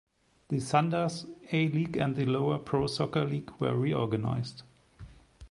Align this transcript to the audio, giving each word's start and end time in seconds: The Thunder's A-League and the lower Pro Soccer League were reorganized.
The 0.47 0.59
Thunder's 0.59 1.27
A-League 1.51 1.95
and 1.95 2.15
the 2.15 2.25
lower 2.25 2.57
Pro 2.57 2.87
Soccer 2.87 3.23
League 3.23 3.51
were 3.59 3.75
reorganized. 3.77 4.63